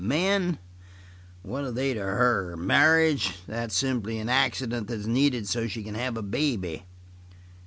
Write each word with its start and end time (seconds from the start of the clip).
Men? 0.03 0.57
What 1.43 1.63
are 1.63 1.71
they 1.71 1.93
to 1.93 1.99
her? 1.99 2.57
Marriage? 2.57 3.33
That's 3.45 3.77
simply 3.77 4.17
an 4.17 4.29
accident 4.29 4.87
that's 4.87 5.05
needed 5.05 5.47
so 5.47 5.67
she 5.67 5.83
can 5.83 5.93
have 5.93 6.17
a 6.17 6.23
baby. 6.23 6.85